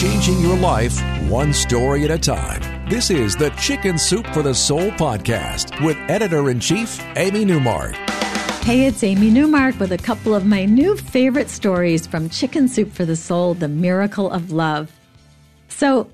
changing 0.00 0.40
your 0.40 0.56
life 0.56 0.98
one 1.28 1.52
story 1.52 2.06
at 2.06 2.10
a 2.10 2.16
time. 2.16 2.88
This 2.88 3.10
is 3.10 3.36
the 3.36 3.50
Chicken 3.50 3.98
Soup 3.98 4.26
for 4.28 4.42
the 4.42 4.54
Soul 4.54 4.90
podcast 4.92 5.84
with 5.84 5.98
editor 6.08 6.48
in 6.48 6.58
chief, 6.58 7.04
Amy 7.16 7.44
Newmark. 7.44 7.94
Hey, 8.62 8.86
it's 8.86 9.04
Amy 9.04 9.28
Newmark 9.28 9.78
with 9.78 9.92
a 9.92 9.98
couple 9.98 10.34
of 10.34 10.46
my 10.46 10.64
new 10.64 10.96
favorite 10.96 11.50
stories 11.50 12.06
from 12.06 12.30
Chicken 12.30 12.66
Soup 12.66 12.90
for 12.90 13.04
the 13.04 13.14
Soul 13.14 13.52
The 13.52 13.68
Miracle 13.68 14.30
of 14.30 14.50
Love. 14.50 14.90
So, 15.68 16.10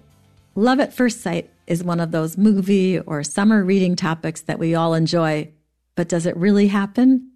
love 0.56 0.80
at 0.80 0.92
first 0.92 1.20
sight 1.20 1.48
is 1.68 1.84
one 1.84 2.00
of 2.00 2.10
those 2.10 2.36
movie 2.36 2.98
or 2.98 3.22
summer 3.22 3.62
reading 3.62 3.94
topics 3.94 4.40
that 4.42 4.58
we 4.58 4.74
all 4.74 4.94
enjoy. 4.94 5.52
But 5.94 6.08
does 6.08 6.26
it 6.26 6.36
really 6.36 6.66
happen? 6.66 7.30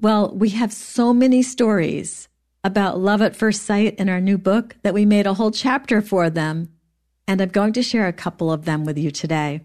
Well, 0.00 0.34
we 0.34 0.48
have 0.48 0.72
so 0.72 1.14
many 1.14 1.44
stories 1.44 2.28
about 2.62 2.98
love 2.98 3.22
at 3.22 3.36
first 3.36 3.62
sight 3.62 3.94
in 3.96 4.08
our 4.08 4.20
new 4.20 4.36
book 4.38 4.76
that 4.82 4.94
we 4.94 5.04
made 5.04 5.26
a 5.26 5.34
whole 5.34 5.50
chapter 5.50 6.02
for 6.02 6.28
them. 6.28 6.68
And 7.26 7.40
I'm 7.40 7.48
going 7.48 7.72
to 7.74 7.82
share 7.82 8.06
a 8.06 8.12
couple 8.12 8.52
of 8.52 8.64
them 8.64 8.84
with 8.84 8.98
you 8.98 9.10
today. 9.10 9.64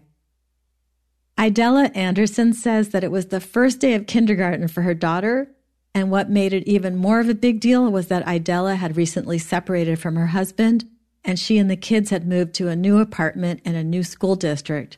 Idella 1.38 1.90
Anderson 1.94 2.52
says 2.52 2.90
that 2.90 3.04
it 3.04 3.10
was 3.10 3.26
the 3.26 3.40
first 3.40 3.80
day 3.80 3.94
of 3.94 4.06
kindergarten 4.06 4.68
for 4.68 4.82
her 4.82 4.94
daughter. 4.94 5.50
And 5.94 6.10
what 6.10 6.30
made 6.30 6.52
it 6.52 6.66
even 6.66 6.96
more 6.96 7.20
of 7.20 7.28
a 7.28 7.34
big 7.34 7.60
deal 7.60 7.90
was 7.90 8.08
that 8.08 8.26
Idella 8.26 8.76
had 8.76 8.96
recently 8.96 9.38
separated 9.38 9.98
from 9.98 10.16
her 10.16 10.28
husband 10.28 10.88
and 11.26 11.38
she 11.38 11.58
and 11.58 11.68
the 11.68 11.76
kids 11.76 12.10
had 12.10 12.26
moved 12.26 12.54
to 12.54 12.68
a 12.68 12.76
new 12.76 12.98
apartment 12.98 13.60
in 13.64 13.74
a 13.74 13.82
new 13.82 14.04
school 14.04 14.36
district. 14.36 14.96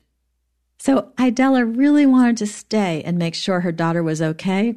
So 0.78 1.12
Idella 1.18 1.64
really 1.64 2.06
wanted 2.06 2.36
to 2.36 2.46
stay 2.46 3.02
and 3.02 3.18
make 3.18 3.34
sure 3.34 3.60
her 3.60 3.72
daughter 3.72 4.02
was 4.02 4.20
okay. 4.20 4.76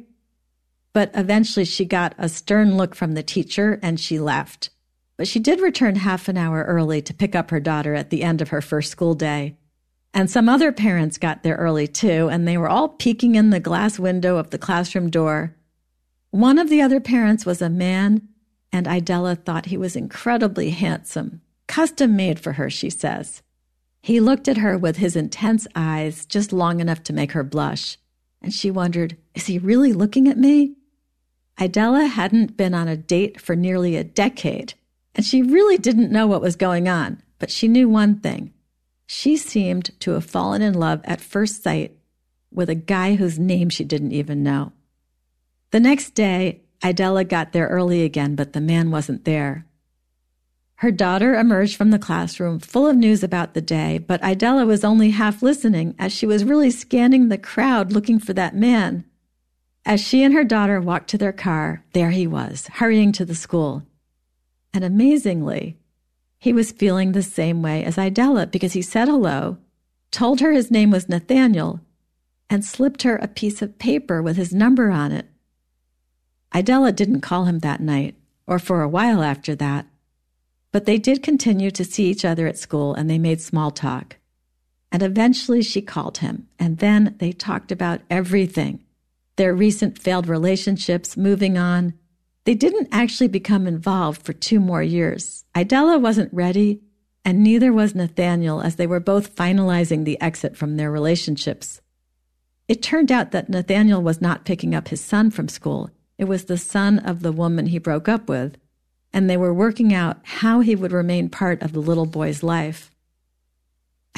But 0.92 1.10
eventually 1.14 1.64
she 1.64 1.84
got 1.84 2.14
a 2.18 2.28
stern 2.28 2.76
look 2.76 2.94
from 2.94 3.12
the 3.12 3.22
teacher 3.22 3.78
and 3.82 3.98
she 3.98 4.18
left. 4.18 4.70
But 5.16 5.28
she 5.28 5.38
did 5.38 5.60
return 5.60 5.96
half 5.96 6.28
an 6.28 6.36
hour 6.36 6.64
early 6.64 7.00
to 7.02 7.14
pick 7.14 7.34
up 7.34 7.50
her 7.50 7.60
daughter 7.60 7.94
at 7.94 8.10
the 8.10 8.22
end 8.22 8.40
of 8.40 8.48
her 8.48 8.60
first 8.60 8.90
school 8.90 9.14
day. 9.14 9.56
And 10.14 10.30
some 10.30 10.48
other 10.48 10.72
parents 10.72 11.16
got 11.16 11.42
there 11.42 11.56
early 11.56 11.86
too, 11.86 12.28
and 12.28 12.46
they 12.46 12.58
were 12.58 12.68
all 12.68 12.88
peeking 12.90 13.34
in 13.34 13.50
the 13.50 13.60
glass 13.60 13.98
window 13.98 14.36
of 14.36 14.50
the 14.50 14.58
classroom 14.58 15.08
door. 15.08 15.54
One 16.30 16.58
of 16.58 16.68
the 16.68 16.82
other 16.82 17.00
parents 17.00 17.46
was 17.46 17.62
a 17.62 17.70
man, 17.70 18.28
and 18.72 18.86
Idella 18.86 19.36
thought 19.36 19.66
he 19.66 19.76
was 19.78 19.96
incredibly 19.96 20.70
handsome, 20.70 21.40
custom 21.66 22.14
made 22.14 22.38
for 22.38 22.52
her, 22.54 22.68
she 22.68 22.90
says. 22.90 23.42
He 24.02 24.20
looked 24.20 24.48
at 24.48 24.58
her 24.58 24.76
with 24.76 24.96
his 24.96 25.16
intense 25.16 25.66
eyes 25.74 26.26
just 26.26 26.52
long 26.52 26.80
enough 26.80 27.02
to 27.04 27.12
make 27.12 27.32
her 27.32 27.44
blush, 27.44 27.96
and 28.42 28.52
she 28.52 28.70
wondered, 28.70 29.16
is 29.34 29.46
he 29.46 29.58
really 29.58 29.92
looking 29.92 30.28
at 30.28 30.36
me? 30.36 30.74
Idella 31.60 32.06
hadn't 32.06 32.56
been 32.56 32.74
on 32.74 32.88
a 32.88 32.96
date 32.96 33.40
for 33.40 33.54
nearly 33.54 33.96
a 33.96 34.04
decade, 34.04 34.74
and 35.14 35.24
she 35.24 35.42
really 35.42 35.78
didn't 35.78 36.10
know 36.10 36.26
what 36.26 36.40
was 36.40 36.56
going 36.56 36.88
on, 36.88 37.22
but 37.38 37.50
she 37.50 37.68
knew 37.68 37.88
one 37.88 38.18
thing. 38.20 38.52
She 39.06 39.36
seemed 39.36 39.98
to 40.00 40.12
have 40.12 40.24
fallen 40.24 40.62
in 40.62 40.74
love 40.74 41.00
at 41.04 41.20
first 41.20 41.62
sight 41.62 41.96
with 42.50 42.70
a 42.70 42.74
guy 42.74 43.14
whose 43.14 43.38
name 43.38 43.68
she 43.68 43.84
didn't 43.84 44.12
even 44.12 44.42
know. 44.42 44.72
The 45.70 45.80
next 45.80 46.10
day, 46.10 46.62
Idella 46.84 47.24
got 47.24 47.52
there 47.52 47.68
early 47.68 48.02
again, 48.02 48.34
but 48.34 48.52
the 48.52 48.60
man 48.60 48.90
wasn't 48.90 49.24
there. 49.24 49.66
Her 50.76 50.90
daughter 50.90 51.34
emerged 51.34 51.76
from 51.76 51.90
the 51.90 51.98
classroom 51.98 52.58
full 52.58 52.88
of 52.88 52.96
news 52.96 53.22
about 53.22 53.54
the 53.54 53.60
day, 53.60 53.98
but 53.98 54.22
Idella 54.22 54.66
was 54.66 54.82
only 54.82 55.10
half 55.10 55.40
listening 55.40 55.94
as 55.98 56.12
she 56.12 56.26
was 56.26 56.44
really 56.44 56.70
scanning 56.70 57.28
the 57.28 57.38
crowd 57.38 57.92
looking 57.92 58.18
for 58.18 58.32
that 58.32 58.56
man. 58.56 59.04
As 59.84 60.00
she 60.00 60.22
and 60.22 60.32
her 60.32 60.44
daughter 60.44 60.80
walked 60.80 61.10
to 61.10 61.18
their 61.18 61.32
car, 61.32 61.84
there 61.92 62.10
he 62.10 62.26
was, 62.26 62.68
hurrying 62.68 63.10
to 63.12 63.24
the 63.24 63.34
school. 63.34 63.82
And 64.72 64.84
amazingly, 64.84 65.76
he 66.38 66.52
was 66.52 66.72
feeling 66.72 67.12
the 67.12 67.22
same 67.22 67.62
way 67.62 67.84
as 67.84 67.98
Idella 67.98 68.46
because 68.46 68.72
he 68.72 68.82
said 68.82 69.08
hello, 69.08 69.58
told 70.10 70.40
her 70.40 70.52
his 70.52 70.70
name 70.70 70.90
was 70.90 71.08
Nathaniel, 71.08 71.80
and 72.48 72.64
slipped 72.64 73.02
her 73.02 73.16
a 73.16 73.28
piece 73.28 73.60
of 73.60 73.78
paper 73.78 74.22
with 74.22 74.36
his 74.36 74.54
number 74.54 74.90
on 74.90 75.10
it. 75.10 75.26
Idella 76.54 76.92
didn't 76.92 77.22
call 77.22 77.46
him 77.46 77.60
that 77.60 77.80
night, 77.80 78.14
or 78.46 78.58
for 78.58 78.82
a 78.82 78.88
while 78.88 79.22
after 79.22 79.54
that, 79.56 79.86
but 80.70 80.84
they 80.84 80.98
did 80.98 81.22
continue 81.22 81.70
to 81.70 81.84
see 81.84 82.06
each 82.06 82.24
other 82.24 82.46
at 82.46 82.58
school 82.58 82.94
and 82.94 83.10
they 83.10 83.18
made 83.18 83.40
small 83.40 83.70
talk. 83.70 84.16
And 84.90 85.02
eventually 85.02 85.62
she 85.62 85.82
called 85.82 86.18
him, 86.18 86.48
and 86.58 86.78
then 86.78 87.16
they 87.18 87.32
talked 87.32 87.72
about 87.72 88.02
everything 88.10 88.84
their 89.36 89.54
recent 89.54 89.98
failed 89.98 90.28
relationships, 90.28 91.16
moving 91.16 91.56
on, 91.56 91.94
they 92.44 92.54
didn't 92.54 92.88
actually 92.90 93.28
become 93.28 93.66
involved 93.66 94.22
for 94.22 94.32
two 94.32 94.60
more 94.60 94.82
years. 94.82 95.44
Idella 95.56 95.98
wasn't 95.98 96.32
ready, 96.34 96.80
and 97.24 97.42
neither 97.42 97.72
was 97.72 97.94
Nathaniel, 97.94 98.60
as 98.60 98.76
they 98.76 98.86
were 98.86 99.00
both 99.00 99.36
finalizing 99.36 100.04
the 100.04 100.20
exit 100.20 100.56
from 100.56 100.76
their 100.76 100.90
relationships. 100.90 101.80
It 102.68 102.82
turned 102.82 103.12
out 103.12 103.30
that 103.30 103.48
Nathaniel 103.48 104.02
was 104.02 104.20
not 104.20 104.44
picking 104.44 104.74
up 104.74 104.88
his 104.88 105.00
son 105.00 105.30
from 105.30 105.48
school. 105.48 105.90
It 106.18 106.24
was 106.24 106.44
the 106.44 106.58
son 106.58 106.98
of 106.98 107.22
the 107.22 107.32
woman 107.32 107.66
he 107.66 107.78
broke 107.78 108.08
up 108.08 108.28
with, 108.28 108.56
and 109.12 109.28
they 109.28 109.36
were 109.36 109.54
working 109.54 109.94
out 109.94 110.18
how 110.22 110.60
he 110.60 110.74
would 110.74 110.92
remain 110.92 111.28
part 111.28 111.62
of 111.62 111.72
the 111.72 111.80
little 111.80 112.06
boy's 112.06 112.42
life. 112.42 112.90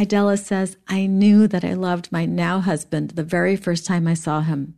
Idella 0.00 0.36
says, 0.36 0.76
I 0.88 1.06
knew 1.06 1.46
that 1.46 1.64
I 1.64 1.74
loved 1.74 2.10
my 2.10 2.26
now 2.26 2.60
husband 2.60 3.10
the 3.10 3.22
very 3.22 3.54
first 3.54 3.86
time 3.86 4.06
I 4.06 4.14
saw 4.14 4.40
him. 4.40 4.76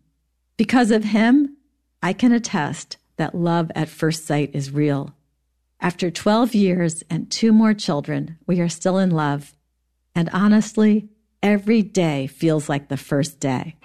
Because 0.57 0.91
of 0.91 1.05
him, 1.05 1.55
I 2.03 2.15
can 2.15 2.33
attest 2.33 2.97
that 3.19 3.35
love 3.35 3.71
at 3.75 3.91
first 3.91 4.27
sight 4.27 4.51
is 4.55 4.71
real. 4.71 5.15
After 5.81 6.11
12 6.11 6.55
years 6.55 7.05
and 7.11 7.31
two 7.31 7.53
more 7.53 7.75
children, 7.75 8.39
we 8.47 8.61
are 8.61 8.69
still 8.69 8.97
in 8.97 9.11
love. 9.11 9.55
And 10.15 10.31
honestly, 10.33 11.11
every 11.43 11.83
day 11.83 12.27
feels 12.27 12.71
like 12.71 12.89
the 12.89 12.97
first 12.97 13.39
day. 13.39 13.77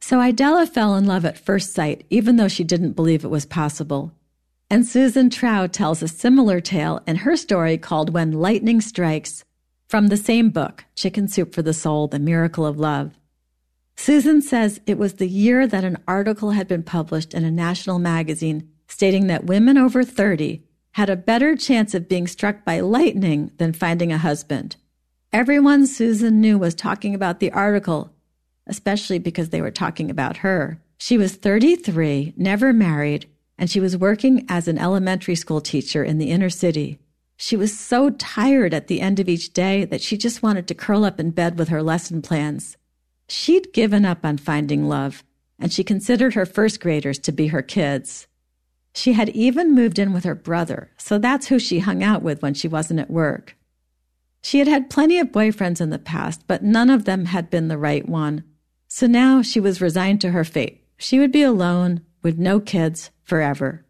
So 0.00 0.18
Idella 0.18 0.66
fell 0.66 0.94
in 0.94 1.04
love 1.04 1.26
at 1.26 1.36
first 1.36 1.74
sight, 1.74 2.06
even 2.08 2.36
though 2.36 2.48
she 2.48 2.64
didn't 2.64 2.92
believe 2.92 3.22
it 3.22 3.28
was 3.28 3.44
possible. 3.44 4.14
And 4.68 4.84
Susan 4.84 5.30
Trow 5.30 5.68
tells 5.68 6.02
a 6.02 6.08
similar 6.08 6.60
tale 6.60 7.00
in 7.06 7.16
her 7.16 7.36
story 7.36 7.78
called 7.78 8.12
When 8.12 8.32
Lightning 8.32 8.80
Strikes 8.80 9.44
from 9.88 10.08
the 10.08 10.16
same 10.16 10.50
book, 10.50 10.84
Chicken 10.96 11.28
Soup 11.28 11.54
for 11.54 11.62
the 11.62 11.72
Soul 11.72 12.08
The 12.08 12.18
Miracle 12.18 12.66
of 12.66 12.76
Love. 12.76 13.12
Susan 13.94 14.42
says 14.42 14.80
it 14.84 14.98
was 14.98 15.14
the 15.14 15.28
year 15.28 15.68
that 15.68 15.84
an 15.84 15.98
article 16.08 16.50
had 16.50 16.66
been 16.66 16.82
published 16.82 17.32
in 17.32 17.44
a 17.44 17.50
national 17.50 18.00
magazine 18.00 18.68
stating 18.88 19.28
that 19.28 19.44
women 19.44 19.78
over 19.78 20.02
30 20.02 20.64
had 20.92 21.08
a 21.08 21.16
better 21.16 21.54
chance 21.54 21.94
of 21.94 22.08
being 22.08 22.26
struck 22.26 22.64
by 22.64 22.80
lightning 22.80 23.52
than 23.58 23.72
finding 23.72 24.10
a 24.10 24.18
husband. 24.18 24.74
Everyone 25.32 25.86
Susan 25.86 26.40
knew 26.40 26.58
was 26.58 26.74
talking 26.74 27.14
about 27.14 27.38
the 27.38 27.52
article, 27.52 28.12
especially 28.66 29.20
because 29.20 29.50
they 29.50 29.60
were 29.60 29.70
talking 29.70 30.10
about 30.10 30.38
her. 30.38 30.82
She 30.98 31.16
was 31.16 31.36
33, 31.36 32.34
never 32.36 32.72
married, 32.72 33.26
and 33.58 33.70
she 33.70 33.80
was 33.80 33.96
working 33.96 34.44
as 34.48 34.68
an 34.68 34.78
elementary 34.78 35.34
school 35.34 35.60
teacher 35.60 36.04
in 36.04 36.18
the 36.18 36.30
inner 36.30 36.50
city. 36.50 36.98
She 37.36 37.56
was 37.56 37.78
so 37.78 38.10
tired 38.10 38.72
at 38.72 38.88
the 38.88 39.00
end 39.00 39.20
of 39.20 39.28
each 39.28 39.52
day 39.52 39.84
that 39.84 40.00
she 40.00 40.16
just 40.16 40.42
wanted 40.42 40.66
to 40.68 40.74
curl 40.74 41.04
up 41.04 41.20
in 41.20 41.30
bed 41.30 41.58
with 41.58 41.68
her 41.68 41.82
lesson 41.82 42.22
plans. 42.22 42.76
She'd 43.28 43.72
given 43.72 44.04
up 44.04 44.24
on 44.24 44.38
finding 44.38 44.88
love, 44.88 45.22
and 45.58 45.72
she 45.72 45.84
considered 45.84 46.34
her 46.34 46.46
first 46.46 46.80
graders 46.80 47.18
to 47.20 47.32
be 47.32 47.48
her 47.48 47.62
kids. 47.62 48.26
She 48.94 49.12
had 49.12 49.28
even 49.30 49.74
moved 49.74 49.98
in 49.98 50.12
with 50.12 50.24
her 50.24 50.34
brother, 50.34 50.90
so 50.96 51.18
that's 51.18 51.48
who 51.48 51.58
she 51.58 51.80
hung 51.80 52.02
out 52.02 52.22
with 52.22 52.40
when 52.40 52.54
she 52.54 52.68
wasn't 52.68 53.00
at 53.00 53.10
work. 53.10 53.56
She 54.42 54.58
had 54.58 54.68
had 54.68 54.88
plenty 54.88 55.18
of 55.18 55.32
boyfriends 55.32 55.80
in 55.80 55.90
the 55.90 55.98
past, 55.98 56.42
but 56.46 56.62
none 56.62 56.88
of 56.88 57.04
them 57.04 57.26
had 57.26 57.50
been 57.50 57.68
the 57.68 57.76
right 57.76 58.08
one. 58.08 58.44
So 58.88 59.06
now 59.06 59.42
she 59.42 59.60
was 59.60 59.82
resigned 59.82 60.20
to 60.22 60.30
her 60.30 60.44
fate. 60.44 60.84
She 60.96 61.18
would 61.18 61.32
be 61.32 61.42
alone, 61.42 62.00
with 62.26 62.38
no 62.40 62.58
kids, 62.58 63.12
forever. 63.22 63.86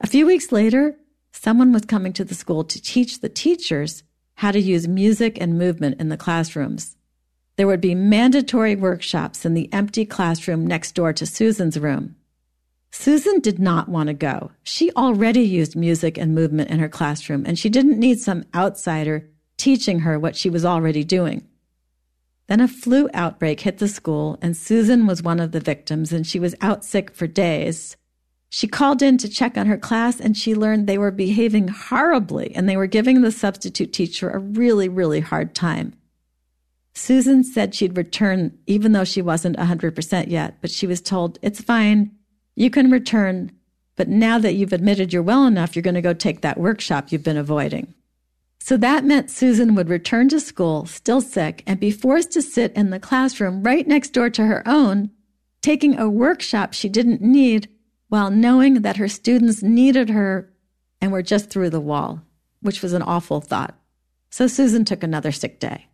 A 0.00 0.06
few 0.06 0.24
weeks 0.24 0.50
later, 0.52 0.96
someone 1.32 1.70
was 1.70 1.84
coming 1.84 2.14
to 2.14 2.24
the 2.24 2.34
school 2.34 2.64
to 2.64 2.80
teach 2.80 3.20
the 3.20 3.28
teachers 3.28 4.04
how 4.36 4.50
to 4.52 4.58
use 4.58 4.88
music 4.88 5.36
and 5.38 5.58
movement 5.58 6.00
in 6.00 6.08
the 6.08 6.16
classrooms. 6.16 6.96
There 7.56 7.66
would 7.66 7.82
be 7.82 7.94
mandatory 7.94 8.74
workshops 8.74 9.44
in 9.44 9.52
the 9.52 9.70
empty 9.70 10.06
classroom 10.06 10.66
next 10.66 10.92
door 10.92 11.12
to 11.12 11.26
Susan's 11.26 11.78
room. 11.78 12.16
Susan 12.90 13.40
did 13.40 13.58
not 13.58 13.90
want 13.90 14.06
to 14.06 14.14
go. 14.14 14.52
She 14.62 14.90
already 14.92 15.42
used 15.42 15.76
music 15.76 16.16
and 16.16 16.34
movement 16.34 16.70
in 16.70 16.78
her 16.78 16.88
classroom, 16.88 17.44
and 17.44 17.58
she 17.58 17.68
didn't 17.68 17.98
need 17.98 18.18
some 18.18 18.46
outsider 18.54 19.28
teaching 19.58 20.00
her 20.00 20.18
what 20.18 20.36
she 20.36 20.48
was 20.48 20.64
already 20.64 21.04
doing. 21.04 21.46
Then 22.50 22.60
a 22.60 22.66
flu 22.66 23.08
outbreak 23.14 23.60
hit 23.60 23.78
the 23.78 23.86
school, 23.86 24.36
and 24.42 24.56
Susan 24.56 25.06
was 25.06 25.22
one 25.22 25.38
of 25.38 25.52
the 25.52 25.60
victims, 25.60 26.12
and 26.12 26.26
she 26.26 26.40
was 26.40 26.56
out 26.60 26.84
sick 26.84 27.12
for 27.12 27.28
days. 27.28 27.96
She 28.48 28.66
called 28.66 29.02
in 29.02 29.18
to 29.18 29.28
check 29.28 29.56
on 29.56 29.66
her 29.68 29.78
class 29.78 30.18
and 30.18 30.36
she 30.36 30.56
learned 30.56 30.88
they 30.88 30.98
were 30.98 31.12
behaving 31.12 31.68
horribly 31.68 32.52
and 32.56 32.68
they 32.68 32.76
were 32.76 32.88
giving 32.88 33.22
the 33.22 33.30
substitute 33.30 33.92
teacher 33.92 34.28
a 34.28 34.40
really, 34.40 34.88
really 34.88 35.20
hard 35.20 35.54
time. 35.54 35.92
Susan 36.92 37.44
said 37.44 37.72
she'd 37.72 37.96
return 37.96 38.58
even 38.66 38.90
though 38.90 39.04
she 39.04 39.22
wasn't 39.22 39.56
100% 39.56 40.28
yet, 40.28 40.56
but 40.60 40.72
she 40.72 40.88
was 40.88 41.00
told, 41.00 41.38
it's 41.42 41.60
fine, 41.60 42.10
you 42.56 42.68
can 42.68 42.90
return, 42.90 43.52
but 43.94 44.08
now 44.08 44.40
that 44.40 44.54
you've 44.54 44.72
admitted 44.72 45.12
you're 45.12 45.22
well 45.22 45.46
enough, 45.46 45.76
you're 45.76 45.84
going 45.84 45.94
to 45.94 46.00
go 46.00 46.12
take 46.12 46.40
that 46.40 46.58
workshop 46.58 47.12
you've 47.12 47.22
been 47.22 47.36
avoiding. 47.36 47.94
So 48.62 48.76
that 48.76 49.04
meant 49.04 49.30
Susan 49.30 49.74
would 49.74 49.88
return 49.88 50.28
to 50.28 50.38
school, 50.38 50.86
still 50.86 51.20
sick, 51.20 51.62
and 51.66 51.80
be 51.80 51.90
forced 51.90 52.30
to 52.32 52.42
sit 52.42 52.72
in 52.74 52.90
the 52.90 53.00
classroom 53.00 53.62
right 53.62 53.86
next 53.86 54.10
door 54.10 54.30
to 54.30 54.46
her 54.46 54.62
own, 54.66 55.10
taking 55.62 55.98
a 55.98 56.08
workshop 56.08 56.72
she 56.72 56.88
didn't 56.88 57.22
need 57.22 57.68
while 58.08 58.30
knowing 58.30 58.82
that 58.82 58.96
her 58.98 59.08
students 59.08 59.62
needed 59.62 60.10
her 60.10 60.52
and 61.00 61.10
were 61.10 61.22
just 61.22 61.48
through 61.48 61.70
the 61.70 61.80
wall, 61.80 62.22
which 62.60 62.82
was 62.82 62.92
an 62.92 63.02
awful 63.02 63.40
thought. 63.40 63.74
So 64.30 64.46
Susan 64.46 64.84
took 64.84 65.02
another 65.02 65.32
sick 65.32 65.58
day. 65.58 65.86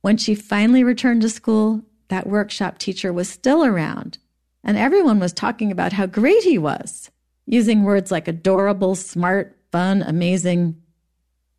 When 0.00 0.16
she 0.16 0.34
finally 0.34 0.84
returned 0.84 1.22
to 1.22 1.28
school, 1.28 1.82
that 2.08 2.26
workshop 2.26 2.78
teacher 2.78 3.12
was 3.12 3.28
still 3.28 3.64
around, 3.64 4.18
and 4.64 4.76
everyone 4.76 5.18
was 5.18 5.32
talking 5.32 5.70
about 5.72 5.92
how 5.92 6.06
great 6.06 6.42
he 6.42 6.58
was, 6.58 7.10
using 7.46 7.82
words 7.82 8.10
like 8.10 8.28
adorable, 8.28 8.94
smart, 8.94 9.56
fun, 9.70 10.02
amazing. 10.02 10.76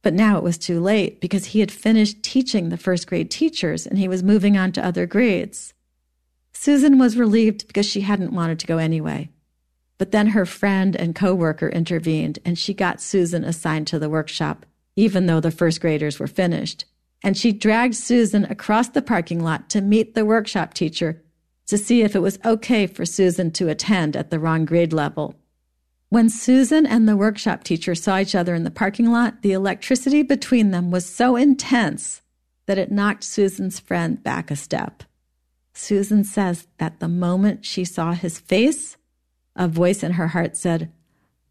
But 0.04 0.14
now 0.14 0.38
it 0.38 0.44
was 0.44 0.58
too 0.58 0.80
late 0.80 1.20
because 1.22 1.46
he 1.46 1.62
had 1.62 1.72
finished 1.72 2.22
teaching 2.22 2.70
the 2.70 2.78
first 2.78 3.08
grade 3.08 3.32
teachers 3.32 3.88
and 3.88 3.98
he 3.98 4.08
was 4.08 4.22
moving 4.22 4.58
on 4.58 4.72
to 4.74 4.86
other 4.86 5.08
grades. 5.08 5.74
Susan 6.52 7.00
was 7.00 7.18
relieved 7.18 7.66
because 7.68 7.86
she 7.88 8.02
hadn't 8.02 8.34
wanted 8.34 8.60
to 8.60 8.68
go 8.68 8.78
anyway. 8.78 9.30
But 9.98 10.12
then 10.12 10.28
her 10.28 10.46
friend 10.46 10.96
and 10.96 11.16
coworker 11.16 11.70
intervened 11.70 12.40
and 12.44 12.60
she 12.60 12.74
got 12.74 13.02
Susan 13.02 13.46
assigned 13.46 13.88
to 13.88 13.98
the 13.98 14.10
workshop, 14.10 14.66
even 14.98 15.26
though 15.26 15.40
the 15.40 15.52
first 15.52 15.80
graders 15.80 16.20
were 16.20 16.28
finished. 16.28 16.86
And 17.24 17.38
she 17.38 17.54
dragged 17.54 17.96
Susan 17.96 18.44
across 18.46 18.90
the 18.90 19.02
parking 19.02 19.42
lot 19.42 19.70
to 19.70 19.82
meet 19.82 20.14
the 20.14 20.26
workshop 20.26 20.74
teacher 20.74 21.24
to 21.68 21.78
see 21.78 22.02
if 22.02 22.14
it 22.14 22.20
was 22.20 22.40
okay 22.44 22.88
for 22.88 23.06
Susan 23.06 23.52
to 23.52 23.70
attend 23.70 24.18
at 24.18 24.30
the 24.30 24.40
wrong 24.40 24.66
grade 24.66 24.92
level. 24.92 25.36
When 26.14 26.30
Susan 26.30 26.86
and 26.86 27.10
the 27.10 27.18
workshop 27.18 27.64
teacher 27.64 27.96
saw 27.96 28.20
each 28.20 28.36
other 28.36 28.54
in 28.54 28.66
the 28.66 28.70
parking 28.70 29.12
lot, 29.12 29.42
the 29.42 29.52
electricity 29.52 30.22
between 30.22 30.70
them 30.70 30.92
was 30.92 31.10
so 31.10 31.36
intense 31.36 32.22
that 32.68 32.78
it 32.78 32.92
knocked 32.92 33.24
Susan's 33.24 33.80
friend 33.80 34.22
back 34.22 34.52
a 34.52 34.56
step. 34.56 35.02
Susan 35.74 36.24
says 36.24 36.68
that 36.78 37.00
the 37.00 37.08
moment 37.08 37.66
she 37.66 37.84
saw 37.84 38.12
his 38.12 38.38
face, 38.38 38.96
a 39.56 39.68
voice 39.68 40.04
in 40.04 40.12
her 40.12 40.28
heart 40.28 40.56
said, 40.56 40.92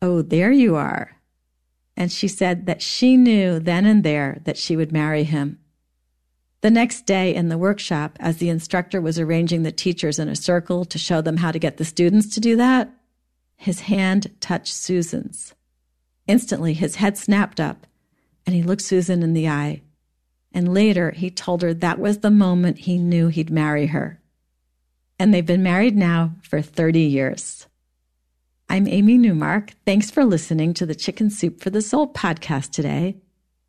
Oh, 0.00 0.22
there 0.22 0.52
you 0.52 0.76
are. 0.76 1.16
And 1.96 2.12
she 2.12 2.28
said 2.28 2.66
that 2.66 2.82
she 2.82 3.16
knew 3.16 3.58
then 3.58 3.84
and 3.84 4.04
there 4.04 4.42
that 4.44 4.56
she 4.56 4.76
would 4.76 4.92
marry 4.92 5.24
him. 5.24 5.58
The 6.60 6.70
next 6.70 7.04
day 7.04 7.34
in 7.34 7.48
the 7.48 7.58
workshop, 7.58 8.16
as 8.20 8.36
the 8.36 8.48
instructor 8.48 9.00
was 9.00 9.18
arranging 9.18 9.64
the 9.64 9.72
teachers 9.72 10.20
in 10.20 10.28
a 10.28 10.36
circle 10.36 10.84
to 10.84 10.98
show 10.98 11.20
them 11.20 11.38
how 11.38 11.50
to 11.50 11.58
get 11.58 11.78
the 11.78 11.84
students 11.84 12.32
to 12.36 12.40
do 12.40 12.54
that, 12.54 12.94
his 13.62 13.82
hand 13.82 14.28
touched 14.40 14.74
Susan's. 14.74 15.54
Instantly, 16.26 16.74
his 16.74 16.96
head 16.96 17.16
snapped 17.16 17.60
up 17.60 17.86
and 18.44 18.56
he 18.56 18.62
looked 18.62 18.82
Susan 18.82 19.22
in 19.22 19.34
the 19.34 19.48
eye. 19.48 19.82
And 20.50 20.74
later, 20.74 21.12
he 21.12 21.30
told 21.30 21.62
her 21.62 21.72
that 21.72 22.00
was 22.00 22.18
the 22.18 22.30
moment 22.32 22.78
he 22.78 22.98
knew 22.98 23.28
he'd 23.28 23.50
marry 23.50 23.86
her. 23.86 24.20
And 25.16 25.32
they've 25.32 25.46
been 25.46 25.62
married 25.62 25.96
now 25.96 26.32
for 26.42 26.60
30 26.60 27.02
years. 27.02 27.68
I'm 28.68 28.88
Amy 28.88 29.16
Newmark. 29.16 29.74
Thanks 29.86 30.10
for 30.10 30.24
listening 30.24 30.74
to 30.74 30.84
the 30.84 30.96
Chicken 30.96 31.30
Soup 31.30 31.60
for 31.60 31.70
the 31.70 31.82
Soul 31.82 32.12
podcast 32.12 32.72
today. 32.72 33.18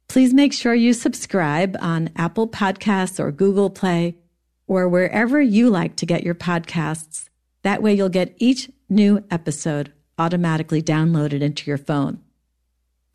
Please 0.07 0.33
make 0.33 0.53
sure 0.53 0.73
you 0.73 0.93
subscribe 0.93 1.77
on 1.79 2.09
Apple 2.15 2.47
Podcasts 2.47 3.19
or 3.19 3.31
Google 3.31 3.69
Play 3.69 4.17
or 4.65 4.89
wherever 4.89 5.39
you 5.39 5.69
like 5.69 5.95
to 5.97 6.07
get 6.07 6.23
your 6.23 6.33
podcasts. 6.33 7.29
That 7.61 7.83
way 7.83 7.93
you'll 7.93 8.09
get 8.09 8.35
each 8.39 8.71
new 8.93 9.23
episode 9.31 9.91
automatically 10.17 10.81
downloaded 10.81 11.41
into 11.41 11.69
your 11.69 11.77
phone. 11.77 12.19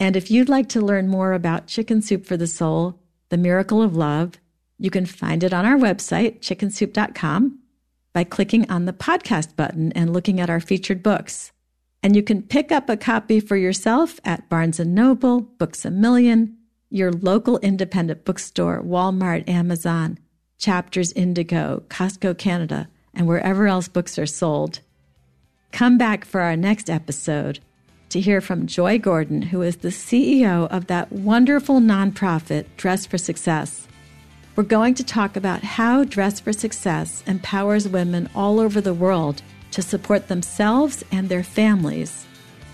And 0.01 0.17
if 0.17 0.31
you'd 0.31 0.49
like 0.49 0.69
to 0.71 0.81
learn 0.81 1.09
more 1.09 1.33
about 1.33 1.67
Chicken 1.67 2.03
Soup 2.03 2.25
for 2.25 2.37
the 2.37 2.47
Soul, 2.47 3.01
the 3.31 3.37
miracle 3.37 3.83
of 3.83 3.97
love, 3.97 4.35
you 4.79 4.91
can 4.91 5.07
find 5.07 5.43
it 5.43 5.53
on 5.53 5.65
our 5.65 5.77
website, 5.77 6.41
chickensoup.com, 6.41 7.59
by 8.13 8.25
clicking 8.25 8.71
on 8.71 8.85
the 8.85 8.93
podcast 8.93 9.57
button 9.57 9.93
and 9.93 10.13
looking 10.13 10.41
at 10.41 10.51
our 10.51 10.61
featured 10.61 11.03
books. 11.03 11.53
And 12.03 12.15
you 12.15 12.23
can 12.23 12.43
pick 12.43 12.71
up 12.71 12.89
a 12.89 12.97
copy 12.97 13.41
for 13.41 13.57
yourself 13.57 14.21
at 14.25 14.49
Barnes 14.49 14.79
& 14.79 14.85
Noble, 14.85 15.41
Books 15.41 15.85
A 15.85 15.91
Million, 15.91 16.57
your 16.91 17.13
local 17.13 17.59
independent 17.59 18.25
bookstore, 18.25 18.83
Walmart, 18.83 19.49
Amazon, 19.49 20.19
Chapters 20.59 21.13
Indigo, 21.13 21.83
Costco 21.89 22.39
Canada, 22.39 22.89
and 23.15 23.27
wherever 23.27 23.67
else 23.67 23.89
books 23.89 24.19
are 24.19 24.27
sold. 24.27 24.81
Come 25.73 25.99
back 25.99 26.25
for 26.25 26.41
our 26.41 26.57
next 26.57 26.91
episode 26.91 27.61
to 28.09 28.21
hear 28.21 28.41
from 28.41 28.67
Joi 28.67 28.99
Gordon, 28.99 29.43
who 29.43 29.63
is 29.63 29.77
the 29.77 29.89
CEO 29.89 30.67
of 30.69 30.87
that 30.87 31.13
wonderful 31.13 31.79
nonprofit, 31.79 32.67
Dress 32.77 33.07
for 33.07 33.19
Success. 33.19 33.87
We're 34.57 34.65
going 34.65 34.95
to 34.95 35.05
talk 35.05 35.37
about 35.37 35.63
how 35.63 36.05
Dress 36.05 36.41
for 36.41 36.53
Success 36.53 37.23
empowers 37.27 37.87
women 37.87 38.29
all 38.35 38.59
over 38.59 38.81
the 38.81 38.95
world 38.95 39.43
to 39.71 39.83
support 39.83 40.27
themselves 40.27 41.05
and 41.13 41.29
their 41.29 41.45
families, 41.45 42.27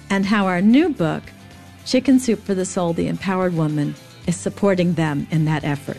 and 0.08 0.25
how 0.25 0.47
our 0.47 0.62
new 0.62 0.88
book, 0.88 1.25
Chicken 1.85 2.19
Soup 2.19 2.38
for 2.38 2.55
the 2.55 2.64
Soul 2.64 2.94
The 2.94 3.08
Empowered 3.08 3.55
Woman, 3.55 3.94
is 4.26 4.37
supporting 4.37 4.94
them 4.94 5.26
in 5.31 5.44
that 5.44 5.64
effort. 5.64 5.99